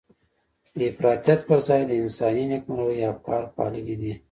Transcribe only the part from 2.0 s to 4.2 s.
انساني نېکمرغۍ افکار پاللي دي.